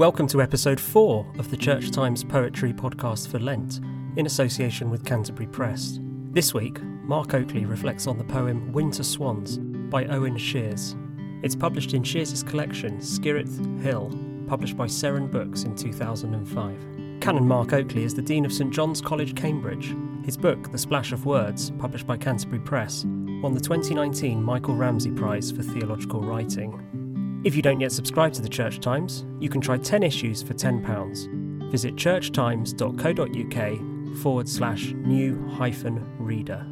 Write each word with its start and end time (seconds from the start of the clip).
Welcome 0.00 0.28
to 0.28 0.40
episode 0.40 0.80
4 0.80 1.26
of 1.38 1.50
the 1.50 1.58
Church 1.58 1.90
Times 1.90 2.24
Poetry 2.24 2.72
Podcast 2.72 3.28
for 3.28 3.38
Lent, 3.38 3.80
in 4.16 4.24
association 4.24 4.88
with 4.88 5.04
Canterbury 5.04 5.46
Press. 5.46 5.98
This 6.30 6.54
week, 6.54 6.82
Mark 6.82 7.34
Oakley 7.34 7.66
reflects 7.66 8.06
on 8.06 8.16
the 8.16 8.24
poem 8.24 8.72
Winter 8.72 9.02
Swans 9.02 9.58
by 9.58 10.06
Owen 10.06 10.38
Sheers. 10.38 10.96
It's 11.42 11.54
published 11.54 11.92
in 11.92 12.02
Sheers's 12.02 12.42
collection 12.42 12.96
Skirrid 12.96 13.82
Hill, 13.82 14.10
published 14.48 14.74
by 14.74 14.86
Seren 14.86 15.30
Books 15.30 15.64
in 15.64 15.76
2005. 15.76 17.20
Canon 17.20 17.46
Mark 17.46 17.74
Oakley 17.74 18.04
is 18.04 18.14
the 18.14 18.22
Dean 18.22 18.46
of 18.46 18.54
St 18.54 18.72
John's 18.72 19.02
College, 19.02 19.36
Cambridge. 19.36 19.94
His 20.24 20.38
book, 20.38 20.72
The 20.72 20.78
Splash 20.78 21.12
of 21.12 21.26
Words, 21.26 21.72
published 21.72 22.06
by 22.06 22.16
Canterbury 22.16 22.60
Press, 22.60 23.04
won 23.04 23.52
the 23.52 23.60
2019 23.60 24.42
Michael 24.42 24.76
Ramsey 24.76 25.10
Prize 25.10 25.52
for 25.52 25.62
Theological 25.62 26.22
Writing. 26.22 26.86
If 27.42 27.56
you 27.56 27.62
don't 27.62 27.80
yet 27.80 27.90
subscribe 27.90 28.34
to 28.34 28.42
the 28.42 28.50
Church 28.50 28.80
Times, 28.80 29.24
you 29.38 29.48
can 29.48 29.62
try 29.62 29.78
10 29.78 30.02
issues 30.02 30.42
for 30.42 30.52
£10. 30.52 31.70
Visit 31.70 31.96
churchtimes.co.uk 31.96 34.18
forward 34.18 34.46
slash 34.46 34.92
new 34.92 35.48
hyphen 35.48 36.04
reader. 36.18 36.66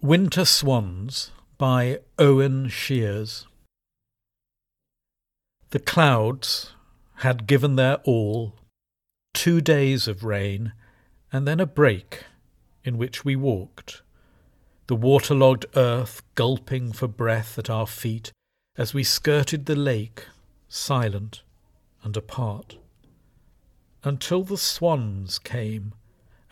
Winter 0.00 0.44
Swans 0.44 1.32
by 1.58 1.98
Owen 2.20 2.68
Sheers. 2.68 3.48
The 5.70 5.80
clouds 5.80 6.74
had 7.16 7.48
given 7.48 7.74
their 7.74 7.96
all, 8.04 8.54
two 9.34 9.60
days 9.60 10.06
of 10.06 10.22
rain, 10.22 10.72
and 11.32 11.48
then 11.48 11.58
a 11.58 11.66
break 11.66 12.22
in 12.86 12.96
which 12.96 13.24
we 13.24 13.34
walked, 13.34 14.02
the 14.86 14.94
waterlogged 14.94 15.66
earth 15.74 16.22
gulping 16.36 16.92
for 16.92 17.08
breath 17.08 17.58
at 17.58 17.68
our 17.68 17.86
feet 17.86 18.30
as 18.76 18.94
we 18.94 19.02
skirted 19.02 19.66
the 19.66 19.74
lake, 19.74 20.24
silent 20.68 21.42
and 22.04 22.16
apart, 22.16 22.78
until 24.04 24.44
the 24.44 24.56
swans 24.56 25.38
came 25.40 25.92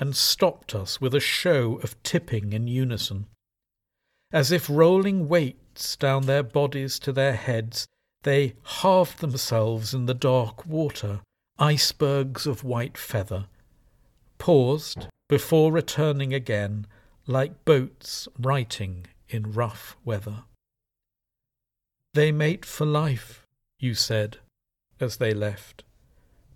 and 0.01 0.17
stopped 0.17 0.75
us 0.75 1.01
with 1.01 1.15
a 1.15 1.21
show 1.21 1.77
of 1.85 2.03
tipping 2.03 2.53
in 2.53 2.67
unison. 2.67 3.27
As 4.33 4.51
if 4.51 4.69
rolling 4.69 5.29
weights 5.29 5.95
down 5.95 6.27
their 6.27 6.43
bodies 6.43 6.99
to 7.01 7.13
their 7.13 7.37
heads, 7.37 7.87
they 8.25 8.55
halved 8.65 9.21
themselves 9.21 9.95
in 9.95 10.07
the 10.07 10.15
dark 10.15 10.67
water, 10.67 11.21
icebergs 11.59 12.47
of 12.47 12.65
white 12.65 12.99
feather, 12.99 13.47
paused 14.39 15.07
before 15.29 15.73
returning 15.73 16.35
again 16.35 16.87
like 17.27 17.65
boats 17.65 18.29
righting 18.39 19.07
in 19.29 19.53
rough 19.53 19.97
weather. 20.05 20.45
They 22.13 22.31
mate 22.31 22.65
for 22.65 22.87
life, 22.87 23.47
you 23.81 23.95
said, 23.95 24.39
as 25.01 25.17
they 25.17 25.35
left, 25.35 25.83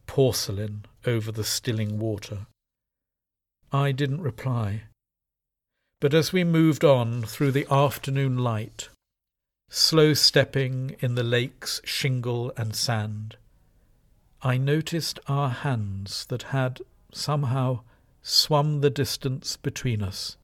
porcelain 0.06 0.84
over 1.06 1.32
the 1.32 1.44
stilling 1.44 1.98
water. 1.98 2.46
I 3.72 3.92
didn't 3.92 4.22
reply. 4.22 4.84
But 6.00 6.14
as 6.14 6.32
we 6.32 6.44
moved 6.44 6.84
on 6.84 7.22
through 7.22 7.52
the 7.52 7.66
afternoon 7.70 8.38
light, 8.38 8.88
slow 9.68 10.14
stepping 10.14 10.96
in 11.00 11.16
the 11.16 11.24
lake's 11.24 11.80
shingle 11.84 12.52
and 12.56 12.76
sand, 12.76 13.36
I 14.42 14.56
noticed 14.56 15.18
our 15.26 15.50
hands 15.50 16.24
that 16.26 16.54
had 16.54 16.80
somehow 17.12 17.80
swum 18.28 18.82
the 18.82 18.90
distance 18.90 19.56
between 19.56 20.02
us, 20.02 20.36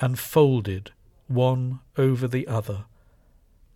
and 0.00 0.18
folded 0.18 0.90
one 1.28 1.80
over 1.98 2.26
the 2.26 2.48
other, 2.48 2.86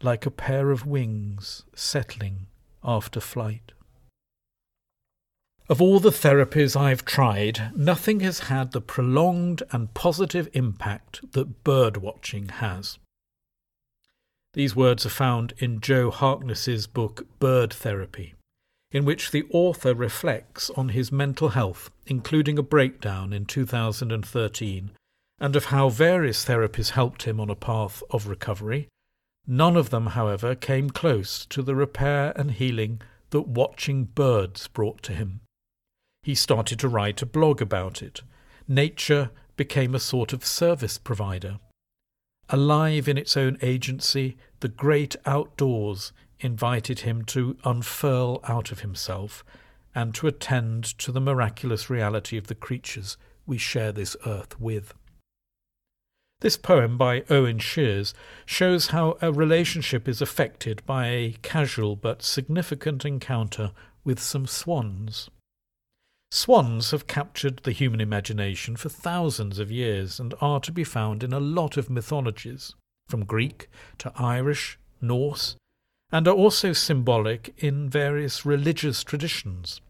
like 0.02 0.24
a 0.24 0.30
pair 0.30 0.70
of 0.70 0.86
wings 0.86 1.64
settling 1.74 2.46
after 2.82 3.20
flight. 3.20 3.72
Of 5.68 5.80
all 5.80 6.00
the 6.00 6.10
therapies 6.10 6.74
I've 6.74 7.04
tried, 7.04 7.72
nothing 7.76 8.20
has 8.20 8.40
had 8.40 8.72
the 8.72 8.80
prolonged 8.80 9.62
and 9.70 9.92
positive 9.94 10.48
impact 10.52 11.32
that 11.32 11.64
bird 11.64 11.98
watching 11.98 12.48
has. 12.48 12.98
These 14.54 14.76
words 14.76 15.04
are 15.04 15.10
found 15.10 15.52
in 15.58 15.80
Joe 15.80 16.10
Harkness's 16.10 16.86
book 16.86 17.26
Bird 17.40 17.72
Therapy 17.72 18.34
in 18.94 19.04
which 19.04 19.32
the 19.32 19.44
author 19.50 19.92
reflects 19.92 20.70
on 20.70 20.90
his 20.90 21.10
mental 21.10 21.50
health, 21.50 21.90
including 22.06 22.56
a 22.56 22.62
breakdown 22.62 23.32
in 23.32 23.44
2013, 23.44 24.92
and 25.40 25.56
of 25.56 25.64
how 25.66 25.88
various 25.88 26.44
therapies 26.44 26.90
helped 26.90 27.24
him 27.24 27.40
on 27.40 27.50
a 27.50 27.56
path 27.56 28.04
of 28.10 28.28
recovery. 28.28 28.86
None 29.48 29.76
of 29.76 29.90
them, 29.90 30.06
however, 30.06 30.54
came 30.54 30.90
close 30.90 31.44
to 31.46 31.60
the 31.60 31.74
repair 31.74 32.32
and 32.36 32.52
healing 32.52 33.02
that 33.30 33.48
watching 33.48 34.04
birds 34.04 34.68
brought 34.68 35.02
to 35.02 35.12
him. 35.12 35.40
He 36.22 36.36
started 36.36 36.78
to 36.78 36.88
write 36.88 37.20
a 37.20 37.26
blog 37.26 37.60
about 37.60 38.00
it. 38.00 38.22
Nature 38.68 39.30
became 39.56 39.94
a 39.94 40.00
sort 40.00 40.32
of 40.32 40.46
service 40.46 40.98
provider. 40.98 41.58
Alive 42.48 43.08
in 43.08 43.18
its 43.18 43.36
own 43.36 43.58
agency, 43.60 44.36
the 44.60 44.68
great 44.68 45.16
outdoors 45.26 46.12
invited 46.44 47.00
him 47.00 47.24
to 47.24 47.56
unfurl 47.64 48.40
out 48.44 48.70
of 48.70 48.80
himself 48.80 49.42
and 49.94 50.14
to 50.14 50.26
attend 50.26 50.84
to 50.98 51.10
the 51.10 51.20
miraculous 51.20 51.88
reality 51.88 52.36
of 52.36 52.48
the 52.48 52.54
creatures 52.54 53.16
we 53.46 53.56
share 53.56 53.92
this 53.92 54.16
earth 54.26 54.60
with. 54.60 54.94
This 56.40 56.56
poem 56.58 56.98
by 56.98 57.24
Owen 57.30 57.58
Sheers 57.58 58.12
shows 58.44 58.88
how 58.88 59.16
a 59.22 59.32
relationship 59.32 60.06
is 60.06 60.20
affected 60.20 60.84
by 60.84 61.06
a 61.06 61.36
casual 61.40 61.96
but 61.96 62.22
significant 62.22 63.04
encounter 63.04 63.72
with 64.04 64.20
some 64.20 64.46
swans. 64.46 65.30
Swans 66.30 66.90
have 66.90 67.06
captured 67.06 67.60
the 67.62 67.72
human 67.72 68.00
imagination 68.00 68.76
for 68.76 68.88
thousands 68.88 69.58
of 69.58 69.70
years 69.70 70.20
and 70.20 70.34
are 70.40 70.60
to 70.60 70.72
be 70.72 70.84
found 70.84 71.22
in 71.22 71.32
a 71.32 71.40
lot 71.40 71.76
of 71.76 71.88
mythologies, 71.88 72.74
from 73.08 73.24
Greek 73.24 73.68
to 73.98 74.12
Irish, 74.16 74.78
Norse, 75.00 75.56
and 76.14 76.28
are 76.28 76.34
also 76.34 76.72
symbolic 76.72 77.52
in 77.58 77.90
various 77.90 78.46
religious 78.46 79.02
traditions. 79.02 79.80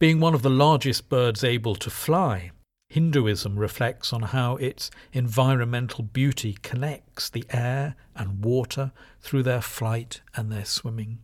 Being 0.00 0.18
one 0.18 0.34
of 0.34 0.42
the 0.42 0.50
largest 0.50 1.08
birds 1.08 1.44
able 1.44 1.76
to 1.76 1.90
fly, 1.90 2.50
Hinduism 2.88 3.56
reflects 3.56 4.12
on 4.12 4.22
how 4.22 4.56
its 4.56 4.90
environmental 5.12 6.02
beauty 6.02 6.58
connects 6.60 7.30
the 7.30 7.44
air 7.50 7.94
and 8.16 8.44
water 8.44 8.90
through 9.20 9.44
their 9.44 9.60
flight 9.60 10.22
and 10.34 10.50
their 10.50 10.64
swimming. 10.64 11.20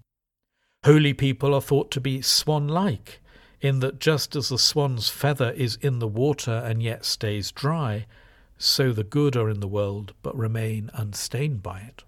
Holy 0.84 1.12
people 1.12 1.53
are 1.53 1.60
thought 1.60 1.91
to 1.91 2.00
be 2.00 2.22
swan 2.22 2.69
like, 2.69 3.21
in 3.60 3.81
that 3.81 3.98
just 3.98 4.37
as 4.37 4.48
the 4.48 4.59
swan's 4.59 5.09
feather 5.09 5.50
is 5.50 5.75
in 5.82 5.98
the 5.98 6.06
water 6.06 6.62
and 6.65 6.84
yet 6.84 7.04
stays 7.04 7.50
dry, 7.50 8.06
so 8.59 8.92
the 8.92 9.03
good 9.03 9.34
are 9.34 9.50
in 9.50 9.59
the 9.59 9.66
world 9.66 10.15
but 10.22 10.38
remain 10.38 10.88
unstained 10.94 11.65
by 11.65 11.81
it. 11.81 12.04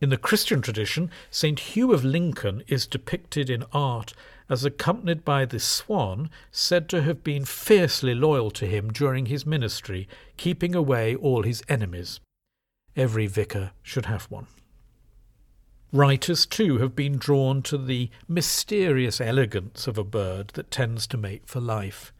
In 0.00 0.10
the 0.10 0.18
Christian 0.18 0.60
tradition, 0.60 1.10
St. 1.30 1.58
Hugh 1.58 1.92
of 1.92 2.04
Lincoln 2.04 2.62
is 2.68 2.86
depicted 2.86 3.48
in 3.48 3.64
art 3.72 4.12
as 4.48 4.64
accompanied 4.64 5.24
by 5.24 5.44
the 5.44 5.58
swan 5.58 6.30
said 6.52 6.88
to 6.90 7.02
have 7.02 7.24
been 7.24 7.44
fiercely 7.44 8.14
loyal 8.14 8.50
to 8.52 8.66
him 8.66 8.92
during 8.92 9.26
his 9.26 9.46
ministry, 9.46 10.06
keeping 10.36 10.74
away 10.74 11.16
all 11.16 11.42
his 11.42 11.62
enemies. 11.68 12.20
Every 12.94 13.26
vicar 13.26 13.72
should 13.82 14.06
have 14.06 14.24
one. 14.24 14.46
Writers, 15.92 16.44
too, 16.44 16.78
have 16.78 16.94
been 16.94 17.16
drawn 17.16 17.62
to 17.62 17.78
the 17.78 18.10
mysterious 18.28 19.20
elegance 19.20 19.86
of 19.86 19.96
a 19.96 20.04
bird 20.04 20.48
that 20.54 20.70
tends 20.70 21.06
to 21.06 21.16
mate 21.16 21.44
for 21.46 21.60
life. 21.60 22.12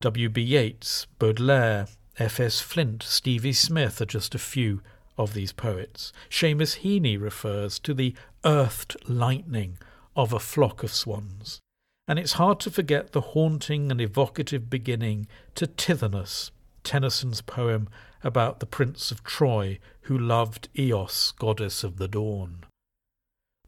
W. 0.00 0.28
B. 0.28 0.42
Yeats, 0.42 1.06
Baudelaire, 1.18 1.86
F. 2.18 2.40
S. 2.40 2.60
Flint, 2.60 3.02
Stevie 3.02 3.52
Smith 3.52 4.00
are 4.00 4.06
just 4.06 4.34
a 4.34 4.38
few 4.38 4.82
of 5.16 5.34
these 5.34 5.52
poets. 5.52 6.12
Seamus 6.30 6.80
Heaney 6.80 7.20
refers 7.20 7.78
to 7.80 7.94
the 7.94 8.14
earthed 8.44 8.96
lightning 9.08 9.78
of 10.16 10.32
a 10.32 10.40
flock 10.40 10.82
of 10.82 10.92
swans, 10.92 11.60
and 12.06 12.18
it's 12.18 12.34
hard 12.34 12.60
to 12.60 12.70
forget 12.70 13.12
the 13.12 13.20
haunting 13.20 13.90
and 13.90 14.00
evocative 14.00 14.68
beginning 14.68 15.26
to 15.54 15.66
Tithonus, 15.66 16.50
Tennyson's 16.82 17.40
poem 17.40 17.88
about 18.22 18.60
the 18.60 18.66
Prince 18.66 19.10
of 19.10 19.24
Troy 19.24 19.78
who 20.02 20.18
loved 20.18 20.68
Eos, 20.78 21.32
goddess 21.32 21.82
of 21.84 21.96
the 21.96 22.08
dawn. 22.08 22.64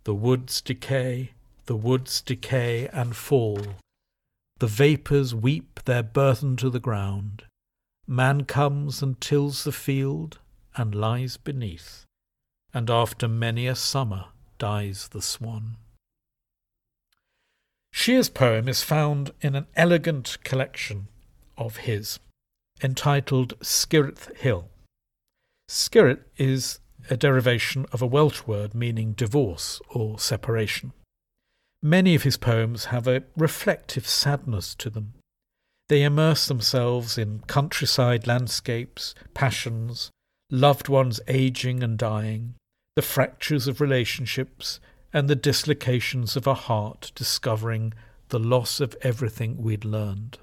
The 0.05 0.15
woods 0.15 0.61
decay, 0.61 1.33
the 1.67 1.77
woods 1.77 2.21
decay 2.21 2.89
and 2.89 3.17
fall. 3.17 3.59
The 4.59 4.67
vapours 4.67 5.35
weep 5.35 5.81
their 5.85 6.03
burthen 6.03 6.57
to 6.57 6.71
the 6.71 6.81
ground. 6.81 7.45
Man 8.07 8.45
comes 8.45 9.03
and 9.03 9.21
tills 9.21 9.65
the 9.65 9.73
field, 9.73 10.39
and 10.77 10.95
lies 10.95 11.37
beneath, 11.37 12.05
and 12.73 12.91
after 12.91 13.27
many 13.27 13.67
a 13.67 13.75
summer 13.75 14.27
dies 14.59 15.09
the 15.09 15.23
swan. 15.23 15.77
Sheers's 17.93 18.29
poem 18.29 18.69
is 18.69 18.83
found 18.83 19.33
in 19.41 19.55
an 19.55 19.67
elegant 19.75 20.39
collection 20.45 21.09
of 21.57 21.79
his, 21.79 22.19
entitled 22.83 23.59
Skirrid 23.61 24.37
Hill. 24.37 24.69
Skirrid 25.69 26.23
is 26.37 26.81
a 27.09 27.17
derivation 27.17 27.87
of 27.93 28.03
a 28.03 28.07
Welsh 28.07 28.47
word 28.47 28.75
meaning 28.75 29.13
divorce 29.13 29.81
or 29.89 30.19
separation. 30.19 30.93
Many 31.83 32.15
of 32.15 32.23
his 32.23 32.37
poems 32.37 32.87
have 32.87 33.07
a 33.07 33.23
reflective 33.37 34.07
sadness 34.07 34.75
to 34.77 34.91
them. 34.91 35.15
They 35.89 36.03
immerse 36.03 36.49
themselves 36.49 37.17
in 37.17 37.41
countryside 37.47 38.27
landscapes, 38.27 39.15
passions, 39.35 40.11
loved 40.51 40.89
ones 40.89 41.21
aging 41.29 41.83
and 41.83 41.99
dying, 41.99 42.55
the 42.95 43.03
fractures 43.03 43.67
of 43.67 43.81
relationships, 43.81 44.81
and 45.13 45.29
the 45.29 45.37
dislocations 45.37 46.37
of 46.37 46.47
a 46.47 46.55
heart 46.55 47.13
discovering 47.15 47.93
the 48.29 48.39
loss 48.39 48.81
of 48.81 48.97
everything 49.03 49.63
we'd 49.63 49.85
learned. 49.85 50.39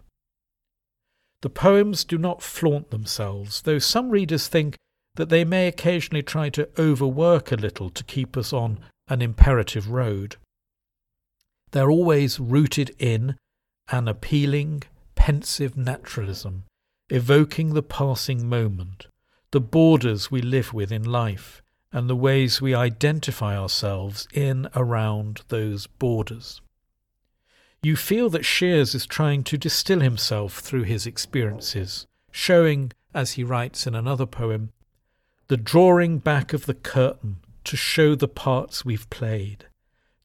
The 1.41 1.49
poems 1.49 2.05
do 2.05 2.17
not 2.17 2.41
flaunt 2.41 2.89
themselves, 2.89 3.61
though 3.63 3.79
some 3.79 4.09
readers 4.09 4.47
think 4.47 4.77
that 5.15 5.29
they 5.29 5.43
may 5.43 5.67
occasionally 5.67 6.23
try 6.23 6.49
to 6.49 6.69
overwork 6.79 7.51
a 7.51 7.55
little 7.55 7.89
to 7.89 8.03
keep 8.03 8.37
us 8.37 8.53
on 8.53 8.79
an 9.07 9.21
imperative 9.21 9.89
road. 9.89 10.37
They're 11.71 11.91
always 11.91 12.39
rooted 12.39 12.95
in 12.97 13.35
an 13.91 14.07
appealing, 14.07 14.83
pensive 15.15 15.75
naturalism, 15.75 16.63
evoking 17.09 17.73
the 17.73 17.83
passing 17.83 18.47
moment, 18.47 19.07
the 19.53 19.61
borders 19.61 20.31
we 20.31 20.41
live 20.41 20.73
with 20.73 20.91
in 20.91 21.03
life, 21.03 21.61
and 21.91 22.09
the 22.09 22.15
ways 22.15 22.59
we 22.59 22.73
identify 22.73 23.55
ourselves 23.55 24.27
in 24.33 24.67
around 24.75 25.41
those 25.49 25.85
borders. 25.85 26.59
You 27.83 27.95
feel 27.95 28.31
that 28.31 28.45
Sheers 28.45 28.95
is 28.95 29.05
trying 29.05 29.43
to 29.43 29.57
distill 29.59 29.99
himself 29.99 30.57
through 30.57 30.85
his 30.85 31.05
experiences, 31.05 32.07
showing, 32.31 32.93
as 33.13 33.33
he 33.33 33.43
writes 33.43 33.85
in 33.85 33.93
another 33.93 34.25
poem, 34.25 34.71
the 35.49 35.57
drawing 35.57 36.17
back 36.17 36.51
of 36.51 36.65
the 36.65 36.73
curtain 36.73 37.37
to 37.65 37.77
show 37.77 38.15
the 38.15 38.27
parts 38.27 38.83
we've 38.83 39.07
played, 39.11 39.67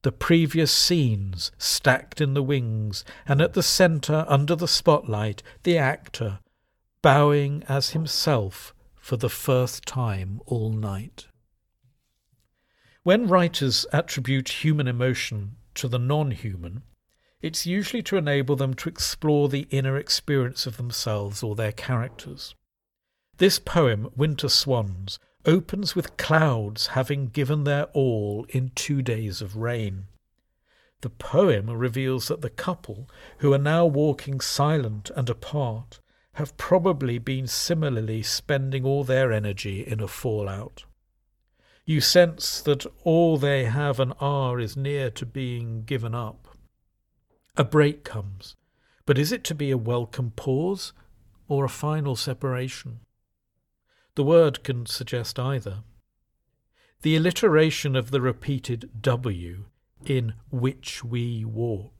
the 0.01 0.11
previous 0.11 0.71
scenes 0.71 1.51
stacked 1.59 2.19
in 2.19 2.33
the 2.33 2.41
wings, 2.41 3.05
and 3.27 3.41
at 3.41 3.53
the 3.53 3.61
centre, 3.61 4.25
under 4.27 4.55
the 4.55 4.67
spotlight, 4.67 5.43
the 5.61 5.77
actor, 5.77 6.39
bowing 7.03 7.63
as 7.69 7.91
himself 7.91 8.73
for 8.99 9.17
the 9.17 9.29
first 9.29 9.85
time 9.85 10.41
all 10.45 10.71
night. 10.71 11.27
When 13.03 13.27
writers 13.27 13.85
attribute 13.93 14.63
human 14.63 14.87
emotion 14.87 15.55
to 15.75 15.87
the 15.87 15.99
non 15.99 16.31
human, 16.31 16.83
it's 17.41 17.65
usually 17.65 18.03
to 18.03 18.17
enable 18.17 18.55
them 18.55 18.73
to 18.75 18.89
explore 18.89 19.47
the 19.47 19.67
inner 19.69 19.97
experience 19.97 20.65
of 20.65 20.77
themselves 20.77 21.41
or 21.41 21.55
their 21.55 21.71
characters. 21.71 22.53
This 23.37 23.57
poem, 23.57 24.09
Winter 24.15 24.49
Swans, 24.49 25.17
opens 25.45 25.95
with 25.95 26.17
clouds 26.17 26.87
having 26.87 27.27
given 27.27 27.63
their 27.63 27.85
all 27.93 28.45
in 28.49 28.71
two 28.75 29.01
days 29.01 29.41
of 29.41 29.55
rain. 29.55 30.07
The 31.01 31.09
poem 31.09 31.69
reveals 31.69 32.27
that 32.27 32.41
the 32.41 32.49
couple, 32.49 33.09
who 33.37 33.53
are 33.53 33.57
now 33.57 33.85
walking 33.85 34.41
silent 34.41 35.09
and 35.15 35.29
apart, 35.29 36.01
have 36.33 36.57
probably 36.57 37.17
been 37.17 37.47
similarly 37.47 38.23
spending 38.23 38.85
all 38.85 39.03
their 39.03 39.31
energy 39.31 39.81
in 39.85 39.99
a 39.99 40.07
fallout. 40.07 40.85
You 41.85 42.01
sense 42.01 42.61
that 42.61 42.85
all 43.03 43.37
they 43.37 43.65
have 43.65 43.99
and 43.99 44.13
are 44.19 44.59
is 44.59 44.77
near 44.77 45.09
to 45.11 45.25
being 45.25 45.83
given 45.83 46.13
up. 46.13 46.47
A 47.57 47.63
break 47.63 48.03
comes, 48.03 48.55
but 49.05 49.17
is 49.17 49.31
it 49.31 49.43
to 49.45 49.55
be 49.55 49.71
a 49.71 49.77
welcome 49.77 50.31
pause 50.35 50.93
or 51.47 51.65
a 51.65 51.69
final 51.69 52.15
separation? 52.15 52.99
The 54.15 54.23
word 54.23 54.63
can 54.63 54.85
suggest 54.85 55.39
either. 55.39 55.83
The 57.01 57.15
alliteration 57.15 57.95
of 57.95 58.11
the 58.11 58.21
repeated 58.21 59.01
W 59.01 59.65
in 60.05 60.33
which 60.51 61.03
we 61.03 61.43
walked 61.43 61.98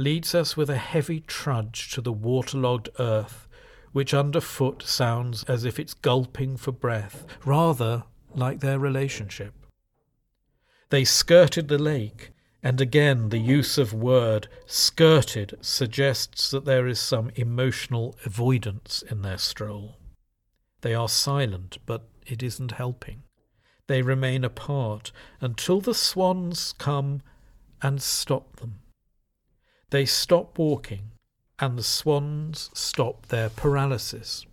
leads 0.00 0.34
us 0.34 0.56
with 0.56 0.70
a 0.70 0.78
heavy 0.78 1.20
trudge 1.20 1.92
to 1.92 2.00
the 2.00 2.12
waterlogged 2.12 2.88
earth, 2.98 3.46
which 3.92 4.14
underfoot 4.14 4.82
sounds 4.82 5.44
as 5.44 5.64
if 5.64 5.78
it's 5.78 5.94
gulping 5.94 6.56
for 6.56 6.72
breath, 6.72 7.26
rather 7.44 8.04
like 8.34 8.60
their 8.60 8.78
relationship. 8.78 9.54
They 10.88 11.04
skirted 11.04 11.68
the 11.68 11.78
lake, 11.78 12.30
and 12.62 12.80
again 12.80 13.28
the 13.28 13.38
use 13.38 13.78
of 13.78 13.92
word 13.92 14.48
skirted 14.66 15.56
suggests 15.60 16.50
that 16.50 16.64
there 16.64 16.86
is 16.86 16.98
some 16.98 17.30
emotional 17.36 18.16
avoidance 18.24 19.02
in 19.08 19.22
their 19.22 19.38
stroll. 19.38 19.96
They 20.80 20.94
are 20.94 21.08
silent, 21.08 21.78
but 21.86 22.08
it 22.26 22.42
isn't 22.42 22.72
helping. 22.72 23.22
They 23.86 24.02
remain 24.02 24.44
apart 24.44 25.12
until 25.40 25.80
the 25.80 25.94
swans 25.94 26.74
come 26.78 27.22
and 27.82 28.00
stop 28.00 28.56
them. 28.56 28.80
They 29.90 30.06
stop 30.06 30.58
walking, 30.58 31.10
and 31.58 31.76
the 31.76 31.82
swans 31.82 32.70
stop 32.74 33.26
their 33.26 33.50
paralysis. 33.50 34.46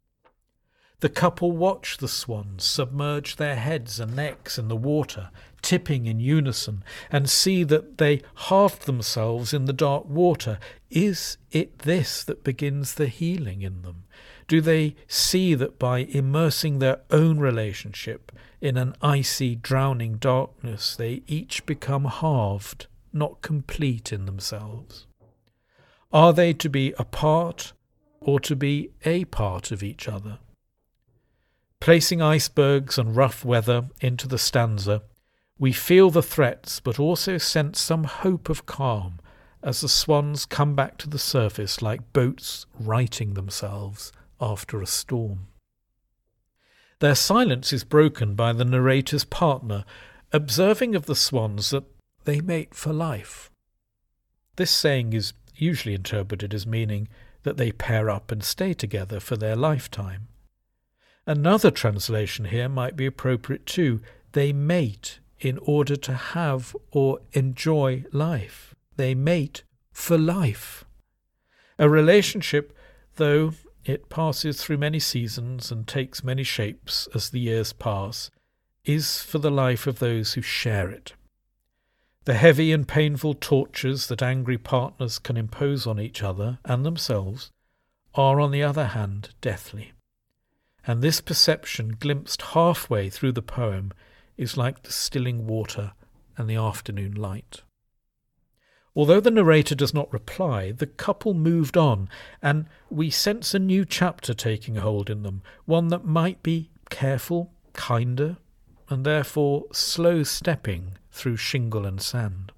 The 0.99 1.09
couple 1.09 1.51
watch 1.51 1.97
the 1.97 2.07
swans 2.07 2.63
submerge 2.63 3.35
their 3.35 3.55
heads 3.55 3.99
and 3.99 4.15
necks 4.15 4.57
in 4.57 4.67
the 4.67 4.75
water, 4.75 5.29
tipping 5.61 6.07
in 6.07 6.19
unison, 6.19 6.83
and 7.11 7.29
see 7.29 7.63
that 7.65 7.99
they 7.99 8.23
halve 8.35 8.85
themselves 8.85 9.53
in 9.53 9.65
the 9.65 9.73
dark 9.73 10.05
water. 10.05 10.57
Is 10.89 11.37
it 11.51 11.79
this 11.79 12.23
that 12.23 12.43
begins 12.43 12.95
the 12.95 13.07
healing 13.07 13.61
in 13.61 13.83
them? 13.83 14.05
Do 14.47 14.59
they 14.59 14.95
see 15.07 15.53
that 15.53 15.77
by 15.77 15.99
immersing 15.99 16.79
their 16.79 17.01
own 17.11 17.37
relationship 17.37 18.31
in 18.59 18.75
an 18.75 18.95
icy, 18.99 19.55
drowning 19.55 20.15
darkness, 20.17 20.95
they 20.95 21.21
each 21.27 21.65
become 21.67 22.05
halved, 22.05 22.87
not 23.13 23.43
complete 23.43 24.11
in 24.11 24.25
themselves? 24.25 25.06
Are 26.11 26.31
they 26.31 26.53
to 26.53 26.69
be 26.69 26.93
a 26.97 27.03
part 27.03 27.73
or 28.21 28.39
to 28.41 28.55
be 28.55 28.91
a 29.03 29.25
part 29.25 29.71
of 29.71 29.83
each 29.83 30.07
other? 30.07 30.39
Placing 31.79 32.21
icebergs 32.21 32.97
and 32.97 33.15
rough 33.15 33.43
weather 33.43 33.89
into 34.01 34.27
the 34.27 34.37
stanza, 34.37 35.03
we 35.59 35.73
feel 35.73 36.09
the 36.09 36.23
threats 36.23 36.79
but 36.79 36.99
also 36.99 37.37
sense 37.37 37.79
some 37.79 38.05
hope 38.05 38.49
of 38.49 38.65
calm 38.65 39.19
as 39.61 39.81
the 39.81 39.89
swans 39.89 40.45
come 40.45 40.75
back 40.75 40.97
to 40.97 41.09
the 41.09 41.19
surface 41.19 41.81
like 41.81 42.13
boats 42.13 42.65
righting 42.79 43.33
themselves 43.33 44.11
after 44.39 44.81
a 44.81 44.87
storm. 44.87 45.47
Their 46.99 47.15
silence 47.15 47.73
is 47.73 47.83
broken 47.83 48.33
by 48.33 48.53
the 48.53 48.65
narrator's 48.65 49.25
partner 49.25 49.83
observing 50.31 50.95
of 50.95 51.05
the 51.05 51.15
swans 51.15 51.69
that 51.71 51.83
they 52.23 52.41
mate 52.41 52.73
for 52.73 52.93
life. 52.93 53.51
This 54.55 54.71
saying 54.71 55.13
is 55.13 55.33
usually 55.57 55.95
interpreted 55.95 56.53
as 56.53 56.65
meaning 56.65 57.07
that 57.43 57.57
they 57.57 57.71
pair 57.71 58.09
up 58.09 58.31
and 58.31 58.43
stay 58.43 58.73
together 58.73 59.19
for 59.19 59.35
their 59.35 59.55
lifetime. 59.55 60.27
Another 61.25 61.71
translation 61.71 62.45
here 62.45 62.69
might 62.69 62.95
be 62.95 63.05
appropriate 63.05 63.65
too. 63.65 64.01
They 64.31 64.53
mate 64.53 65.19
in 65.39 65.57
order 65.59 65.95
to 65.95 66.13
have 66.13 66.75
or 66.91 67.19
enjoy 67.33 68.05
life. 68.11 68.73
They 68.95 69.13
mate 69.13 69.63
for 69.91 70.17
life. 70.17 70.85
A 71.77 71.89
relationship, 71.89 72.75
though 73.15 73.53
it 73.85 74.09
passes 74.09 74.61
through 74.61 74.77
many 74.77 74.99
seasons 74.99 75.71
and 75.71 75.87
takes 75.87 76.23
many 76.23 76.43
shapes 76.43 77.07
as 77.13 77.29
the 77.29 77.39
years 77.39 77.73
pass, 77.73 78.31
is 78.83 79.21
for 79.21 79.37
the 79.37 79.51
life 79.51 79.85
of 79.85 79.99
those 79.99 80.33
who 80.33 80.41
share 80.41 80.89
it. 80.89 81.13
The 82.27 82.33
heavy 82.33 82.73
and 82.73 82.85
painful 82.85 83.35
tortures 83.35 84.07
that 84.07 84.21
angry 84.21 84.57
partners 84.57 85.17
can 85.17 85.37
impose 85.37 85.87
on 85.87 85.97
each 85.97 86.21
other 86.21 86.59
and 86.65 86.85
themselves 86.85 87.53
are, 88.15 88.41
on 88.41 88.51
the 88.51 88.61
other 88.63 88.87
hand, 88.87 89.29
deathly. 89.39 89.93
And 90.85 91.01
this 91.01 91.21
perception, 91.21 91.95
glimpsed 91.97 92.41
halfway 92.41 93.09
through 93.09 93.31
the 93.31 93.41
poem, 93.41 93.93
is 94.35 94.57
like 94.57 94.83
the 94.83 94.91
stilling 94.91 95.47
water 95.47 95.93
and 96.35 96.49
the 96.49 96.57
afternoon 96.57 97.13
light. 97.13 97.61
Although 98.93 99.21
the 99.21 99.31
narrator 99.31 99.73
does 99.73 99.93
not 99.93 100.11
reply, 100.11 100.73
the 100.73 100.85
couple 100.85 101.33
moved 101.33 101.77
on, 101.77 102.09
and 102.41 102.65
we 102.89 103.09
sense 103.09 103.53
a 103.53 103.59
new 103.59 103.85
chapter 103.85 104.33
taking 104.33 104.75
hold 104.75 105.09
in 105.09 105.23
them, 105.23 105.43
one 105.63 105.87
that 105.87 106.03
might 106.03 106.43
be 106.43 106.71
careful, 106.89 107.53
kinder, 107.71 108.35
and 108.89 109.05
therefore 109.05 109.63
slow 109.71 110.23
stepping 110.23 110.97
through 111.17 111.37
shingle 111.37 111.85
and 111.85 112.01
sand. 112.01 112.51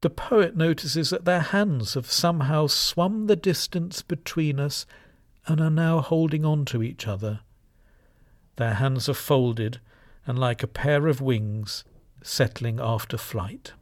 The 0.00 0.10
poet 0.10 0.56
notices 0.56 1.10
that 1.10 1.24
their 1.24 1.40
hands 1.40 1.94
have 1.94 2.10
somehow 2.10 2.68
swum 2.68 3.26
the 3.26 3.36
distance 3.36 4.00
between 4.00 4.60
us 4.60 4.86
and 5.46 5.60
are 5.60 5.70
now 5.70 6.00
holding 6.00 6.44
on 6.44 6.64
to 6.66 6.82
each 6.82 7.06
other. 7.08 7.40
Their 8.56 8.74
hands 8.74 9.08
are 9.08 9.14
folded 9.14 9.80
and 10.24 10.38
like 10.38 10.62
a 10.62 10.68
pair 10.68 11.08
of 11.08 11.20
wings 11.20 11.84
settling 12.22 12.78
after 12.80 13.16
flight. 13.16 13.72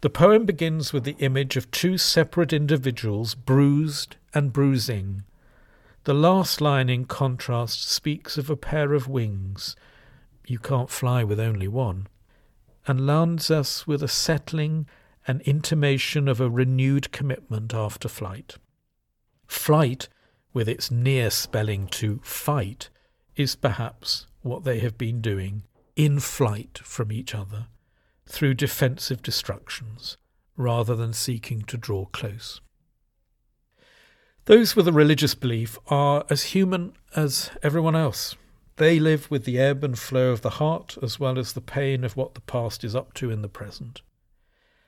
The 0.00 0.10
poem 0.10 0.46
begins 0.46 0.92
with 0.92 1.04
the 1.04 1.16
image 1.18 1.56
of 1.56 1.70
two 1.70 1.98
separate 1.98 2.52
individuals 2.52 3.34
bruised 3.34 4.16
and 4.32 4.52
bruising. 4.52 5.24
The 6.04 6.14
last 6.14 6.60
line, 6.60 6.88
in 6.88 7.04
contrast, 7.04 7.90
speaks 7.90 8.38
of 8.38 8.48
a 8.48 8.56
pair 8.56 8.94
of 8.94 9.08
wings. 9.08 9.74
You 10.46 10.58
can't 10.58 10.88
fly 10.88 11.24
with 11.24 11.40
only 11.40 11.68
one. 11.68 12.06
And 12.88 13.06
lands 13.06 13.50
us 13.50 13.86
with 13.86 14.02
a 14.02 14.08
settling 14.08 14.88
and 15.26 15.42
intimation 15.42 16.26
of 16.26 16.40
a 16.40 16.48
renewed 16.48 17.12
commitment 17.12 17.74
after 17.74 18.08
flight. 18.08 18.56
Flight, 19.46 20.08
with 20.54 20.70
its 20.70 20.90
near 20.90 21.28
spelling 21.28 21.86
to 21.88 22.18
fight, 22.24 22.88
is 23.36 23.54
perhaps 23.54 24.26
what 24.40 24.64
they 24.64 24.78
have 24.78 24.96
been 24.96 25.20
doing 25.20 25.64
in 25.96 26.18
flight 26.18 26.80
from 26.82 27.12
each 27.12 27.34
other 27.34 27.66
through 28.26 28.54
defensive 28.54 29.22
destructions 29.22 30.16
rather 30.56 30.96
than 30.96 31.12
seeking 31.12 31.62
to 31.62 31.76
draw 31.76 32.06
close. 32.06 32.62
Those 34.46 34.74
with 34.74 34.88
a 34.88 34.92
religious 34.92 35.34
belief 35.34 35.78
are 35.88 36.24
as 36.30 36.54
human 36.54 36.94
as 37.14 37.50
everyone 37.62 37.94
else. 37.94 38.34
They 38.78 39.00
live 39.00 39.28
with 39.28 39.44
the 39.44 39.58
ebb 39.58 39.82
and 39.82 39.98
flow 39.98 40.30
of 40.30 40.42
the 40.42 40.50
heart 40.50 40.96
as 41.02 41.18
well 41.18 41.36
as 41.36 41.52
the 41.52 41.60
pain 41.60 42.04
of 42.04 42.16
what 42.16 42.34
the 42.34 42.40
past 42.40 42.84
is 42.84 42.94
up 42.94 43.12
to 43.14 43.30
in 43.30 43.42
the 43.42 43.48
present. 43.48 44.02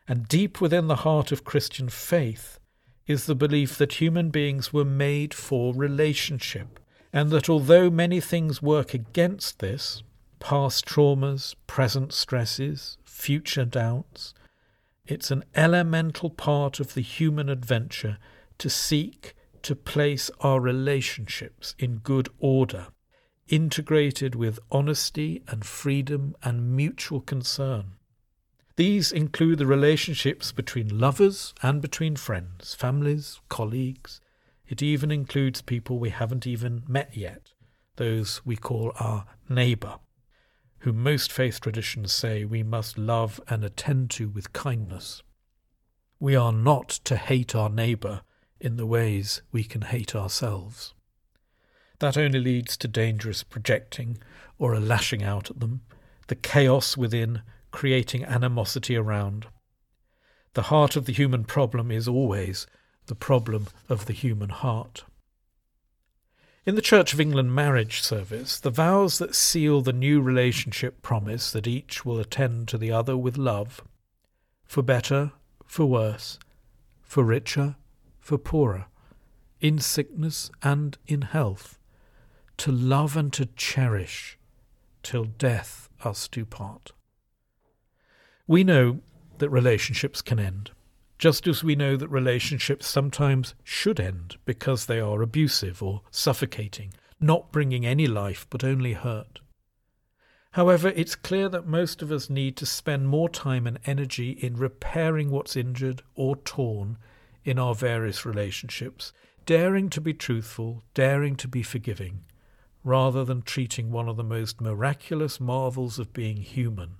And 0.06 0.28
deep 0.28 0.60
within 0.60 0.86
the 0.86 1.02
heart 1.06 1.32
of 1.32 1.44
Christian 1.44 1.88
faith 1.88 2.60
is 3.08 3.26
the 3.26 3.34
belief 3.34 3.76
that 3.78 3.94
human 3.94 4.30
beings 4.30 4.72
were 4.72 4.84
made 4.84 5.34
for 5.34 5.74
relationship, 5.74 6.78
and 7.12 7.30
that 7.30 7.50
although 7.50 7.90
many 7.90 8.20
things 8.20 8.62
work 8.62 8.94
against 8.94 9.58
this 9.58 10.04
past 10.38 10.86
traumas, 10.86 11.56
present 11.66 12.12
stresses, 12.12 12.96
future 13.04 13.64
doubts 13.64 14.34
it's 15.04 15.32
an 15.32 15.42
elemental 15.56 16.30
part 16.30 16.78
of 16.78 16.94
the 16.94 17.00
human 17.00 17.48
adventure 17.48 18.18
to 18.58 18.70
seek 18.70 19.34
to 19.62 19.74
place 19.74 20.30
our 20.40 20.60
relationships 20.60 21.74
in 21.78 21.96
good 21.96 22.28
order, 22.38 22.86
integrated 23.50 24.34
with 24.34 24.60
honesty 24.70 25.42
and 25.48 25.64
freedom 25.64 26.34
and 26.42 26.74
mutual 26.74 27.20
concern. 27.20 27.92
These 28.76 29.12
include 29.12 29.58
the 29.58 29.66
relationships 29.66 30.52
between 30.52 30.98
lovers 30.98 31.52
and 31.62 31.82
between 31.82 32.16
friends, 32.16 32.74
families, 32.74 33.40
colleagues. 33.48 34.20
It 34.66 34.80
even 34.82 35.10
includes 35.10 35.60
people 35.60 35.98
we 35.98 36.10
haven't 36.10 36.46
even 36.46 36.84
met 36.88 37.16
yet, 37.16 37.52
those 37.96 38.40
we 38.46 38.56
call 38.56 38.92
our 39.00 39.26
neighbour, 39.48 39.98
whom 40.78 41.02
most 41.02 41.32
faith 41.32 41.60
traditions 41.60 42.12
say 42.12 42.44
we 42.44 42.62
must 42.62 42.96
love 42.96 43.40
and 43.48 43.64
attend 43.64 44.10
to 44.12 44.28
with 44.28 44.52
kindness. 44.52 45.22
We 46.20 46.36
are 46.36 46.52
not 46.52 46.88
to 47.04 47.16
hate 47.16 47.54
our 47.54 47.68
neighbour 47.68 48.22
in 48.60 48.76
the 48.76 48.86
ways 48.86 49.42
we 49.50 49.64
can 49.64 49.82
hate 49.82 50.14
ourselves. 50.14 50.94
That 52.00 52.16
only 52.16 52.40
leads 52.40 52.76
to 52.78 52.88
dangerous 52.88 53.42
projecting 53.42 54.18
or 54.58 54.74
a 54.74 54.80
lashing 54.80 55.22
out 55.22 55.50
at 55.50 55.60
them, 55.60 55.82
the 56.26 56.34
chaos 56.34 56.96
within 56.96 57.42
creating 57.70 58.24
animosity 58.24 58.96
around. 58.96 59.46
The 60.54 60.62
heart 60.62 60.96
of 60.96 61.04
the 61.04 61.12
human 61.12 61.44
problem 61.44 61.90
is 61.90 62.08
always 62.08 62.66
the 63.06 63.14
problem 63.14 63.68
of 63.88 64.06
the 64.06 64.12
human 64.12 64.48
heart. 64.48 65.04
In 66.66 66.74
the 66.74 66.82
Church 66.82 67.12
of 67.12 67.20
England 67.20 67.54
marriage 67.54 68.00
service, 68.00 68.60
the 68.60 68.70
vows 68.70 69.18
that 69.18 69.34
seal 69.34 69.80
the 69.80 69.92
new 69.92 70.20
relationship 70.20 71.02
promise 71.02 71.50
that 71.52 71.66
each 71.66 72.04
will 72.04 72.18
attend 72.18 72.68
to 72.68 72.78
the 72.78 72.92
other 72.92 73.16
with 73.16 73.36
love, 73.36 73.82
for 74.64 74.82
better, 74.82 75.32
for 75.66 75.86
worse, 75.86 76.38
for 77.02 77.24
richer, 77.24 77.76
for 78.20 78.38
poorer, 78.38 78.86
in 79.60 79.78
sickness 79.78 80.50
and 80.62 80.96
in 81.06 81.22
health, 81.22 81.78
to 82.60 82.70
love 82.70 83.16
and 83.16 83.32
to 83.32 83.46
cherish 83.56 84.38
till 85.02 85.24
death 85.24 85.88
us 86.04 86.28
do 86.28 86.44
part. 86.44 86.92
We 88.46 88.64
know 88.64 89.00
that 89.38 89.48
relationships 89.48 90.20
can 90.20 90.38
end, 90.38 90.72
just 91.18 91.46
as 91.46 91.64
we 91.64 91.74
know 91.74 91.96
that 91.96 92.08
relationships 92.08 92.86
sometimes 92.86 93.54
should 93.64 93.98
end 93.98 94.36
because 94.44 94.84
they 94.84 95.00
are 95.00 95.22
abusive 95.22 95.82
or 95.82 96.02
suffocating, 96.10 96.92
not 97.18 97.50
bringing 97.50 97.86
any 97.86 98.06
life 98.06 98.46
but 98.50 98.62
only 98.62 98.92
hurt. 98.92 99.40
However, 100.50 100.92
it's 100.94 101.14
clear 101.14 101.48
that 101.48 101.66
most 101.66 102.02
of 102.02 102.12
us 102.12 102.28
need 102.28 102.58
to 102.58 102.66
spend 102.66 103.08
more 103.08 103.30
time 103.30 103.66
and 103.66 103.78
energy 103.86 104.32
in 104.32 104.58
repairing 104.58 105.30
what's 105.30 105.56
injured 105.56 106.02
or 106.14 106.36
torn 106.36 106.98
in 107.42 107.58
our 107.58 107.74
various 107.74 108.26
relationships, 108.26 109.14
daring 109.46 109.88
to 109.88 110.00
be 110.02 110.12
truthful, 110.12 110.82
daring 110.92 111.36
to 111.36 111.48
be 111.48 111.62
forgiving, 111.62 112.24
rather 112.82 113.24
than 113.24 113.42
treating 113.42 113.90
one 113.90 114.08
of 114.08 114.16
the 114.16 114.24
most 114.24 114.60
miraculous 114.60 115.38
marvels 115.40 115.98
of 115.98 116.12
being 116.12 116.38
human, 116.38 116.96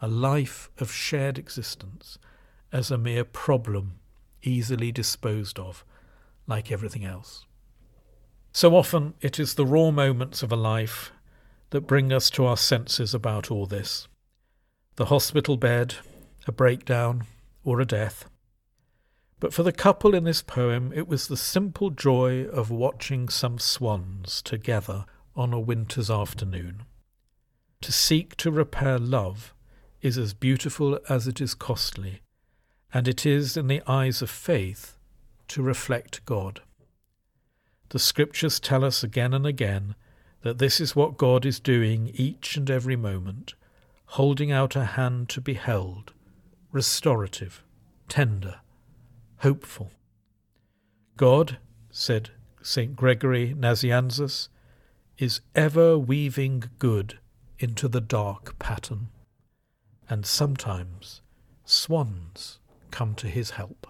a 0.00 0.08
life 0.08 0.70
of 0.78 0.92
shared 0.92 1.38
existence, 1.38 2.18
as 2.72 2.90
a 2.90 2.98
mere 2.98 3.24
problem 3.24 3.98
easily 4.42 4.92
disposed 4.92 5.58
of, 5.58 5.84
like 6.46 6.70
everything 6.70 7.04
else. 7.04 7.46
So 8.52 8.76
often 8.76 9.14
it 9.20 9.38
is 9.38 9.54
the 9.54 9.66
raw 9.66 9.90
moments 9.90 10.42
of 10.42 10.52
a 10.52 10.56
life 10.56 11.12
that 11.70 11.82
bring 11.82 12.12
us 12.12 12.30
to 12.30 12.46
our 12.46 12.56
senses 12.56 13.14
about 13.14 13.50
all 13.50 13.66
this 13.66 14.08
the 14.96 15.06
hospital 15.06 15.58
bed, 15.58 15.96
a 16.46 16.52
breakdown, 16.52 17.24
or 17.64 17.80
a 17.80 17.84
death 17.84 18.24
but 19.38 19.52
for 19.52 19.62
the 19.62 19.72
couple 19.72 20.14
in 20.14 20.24
this 20.24 20.42
poem, 20.42 20.92
it 20.94 21.06
was 21.06 21.28
the 21.28 21.36
simple 21.36 21.90
joy 21.90 22.46
of 22.46 22.70
watching 22.70 23.28
some 23.28 23.58
swans 23.58 24.40
together 24.40 25.04
on 25.36 25.52
a 25.52 25.60
winter's 25.60 26.10
afternoon. 26.10 26.82
To 27.82 27.92
seek 27.92 28.36
to 28.36 28.50
repair 28.50 28.98
love 28.98 29.54
is 30.00 30.16
as 30.16 30.34
beautiful 30.34 30.98
as 31.08 31.26
it 31.26 31.40
is 31.40 31.54
costly, 31.54 32.20
and 32.92 33.06
it 33.06 33.26
is, 33.26 33.56
in 33.56 33.66
the 33.66 33.82
eyes 33.86 34.22
of 34.22 34.30
faith, 34.30 34.96
to 35.48 35.62
reflect 35.62 36.24
God. 36.24 36.62
The 37.90 37.98
Scriptures 37.98 38.58
tell 38.58 38.84
us 38.84 39.02
again 39.02 39.34
and 39.34 39.46
again 39.46 39.94
that 40.42 40.58
this 40.58 40.80
is 40.80 40.96
what 40.96 41.18
God 41.18 41.44
is 41.44 41.60
doing 41.60 42.10
each 42.14 42.56
and 42.56 42.70
every 42.70 42.96
moment, 42.96 43.54
holding 44.06 44.50
out 44.50 44.76
a 44.76 44.84
hand 44.84 45.28
to 45.30 45.40
be 45.40 45.54
held, 45.54 46.12
restorative, 46.72 47.62
tender, 48.08 48.60
hopeful. 49.38 49.90
God, 51.16 51.58
said 51.90 52.30
St. 52.62 52.96
Gregory 52.96 53.54
Nazianzus, 53.54 54.48
is 55.18 55.40
ever 55.54 55.98
weaving 55.98 56.64
good 56.78 57.18
into 57.58 57.88
the 57.88 58.00
dark 58.00 58.58
pattern, 58.58 59.08
and 60.08 60.26
sometimes 60.26 61.22
swans 61.64 62.58
come 62.90 63.14
to 63.14 63.28
his 63.28 63.50
help. 63.50 63.86